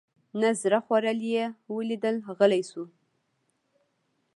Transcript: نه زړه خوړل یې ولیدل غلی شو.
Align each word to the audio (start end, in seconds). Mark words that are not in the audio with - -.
نه 0.39 0.49
زړه 0.61 0.79
خوړل 0.85 1.19
یې 1.33 1.45
ولیدل 1.75 2.15
غلی 2.39 2.63
شو. 2.69 2.83